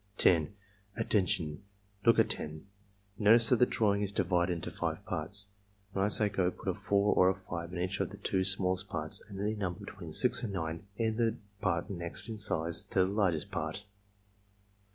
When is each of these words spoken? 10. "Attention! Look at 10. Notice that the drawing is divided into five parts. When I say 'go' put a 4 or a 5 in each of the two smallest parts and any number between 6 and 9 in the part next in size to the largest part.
10. 0.17 0.51
"Attention! 0.95 1.61
Look 2.07 2.17
at 2.17 2.31
10. 2.31 2.65
Notice 3.19 3.49
that 3.49 3.57
the 3.59 3.67
drawing 3.67 4.01
is 4.01 4.11
divided 4.11 4.53
into 4.53 4.71
five 4.71 5.05
parts. 5.05 5.49
When 5.93 6.03
I 6.03 6.07
say 6.07 6.27
'go' 6.27 6.49
put 6.51 6.67
a 6.67 6.73
4 6.73 7.13
or 7.13 7.29
a 7.29 7.35
5 7.35 7.71
in 7.71 7.77
each 7.77 7.99
of 7.99 8.09
the 8.09 8.17
two 8.17 8.43
smallest 8.43 8.89
parts 8.89 9.21
and 9.29 9.39
any 9.39 9.53
number 9.53 9.81
between 9.85 10.11
6 10.11 10.41
and 10.41 10.53
9 10.53 10.87
in 10.97 11.17
the 11.17 11.35
part 11.61 11.91
next 11.91 12.27
in 12.29 12.39
size 12.39 12.81
to 12.81 13.05
the 13.05 13.13
largest 13.13 13.51
part. 13.51 13.83